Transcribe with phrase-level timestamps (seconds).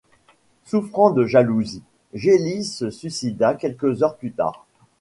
[0.65, 1.83] Souffrant de jalousie,
[2.15, 4.65] Geli se suicida quelques heures plus tard.